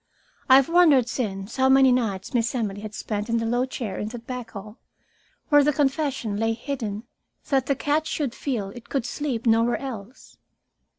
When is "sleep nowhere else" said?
9.05-10.37